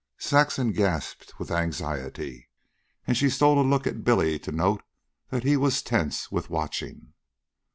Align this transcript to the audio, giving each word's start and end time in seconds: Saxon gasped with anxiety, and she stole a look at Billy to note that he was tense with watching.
Saxon 0.17 0.71
gasped 0.71 1.37
with 1.37 1.51
anxiety, 1.51 2.49
and 3.05 3.15
she 3.15 3.29
stole 3.29 3.61
a 3.61 3.61
look 3.61 3.85
at 3.85 4.03
Billy 4.03 4.39
to 4.39 4.51
note 4.51 4.81
that 5.29 5.43
he 5.43 5.55
was 5.55 5.83
tense 5.83 6.31
with 6.31 6.49
watching. 6.49 7.13